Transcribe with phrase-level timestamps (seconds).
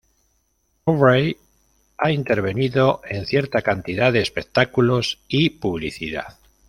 [0.85, 1.37] Aubrey
[1.99, 6.39] ha intervenido en cierta cantidad de espectáculos y publicidad.